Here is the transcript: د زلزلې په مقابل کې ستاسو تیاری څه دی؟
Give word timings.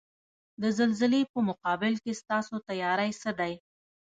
د 0.61 0.63
زلزلې 0.79 1.21
په 1.31 1.39
مقابل 1.49 1.93
کې 2.03 2.19
ستاسو 2.21 2.55
تیاری 2.67 3.11
څه 3.21 3.31
دی؟ 3.39 3.53